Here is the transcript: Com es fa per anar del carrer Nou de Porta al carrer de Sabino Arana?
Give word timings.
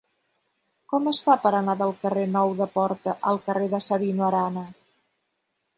Com 0.93 1.09
es 1.11 1.19
fa 1.25 1.35
per 1.43 1.51
anar 1.59 1.75
del 1.83 1.93
carrer 2.05 2.25
Nou 2.37 2.57
de 2.63 2.69
Porta 2.79 3.17
al 3.33 3.39
carrer 3.51 3.69
de 3.77 3.83
Sabino 3.91 4.29
Arana? 4.31 4.67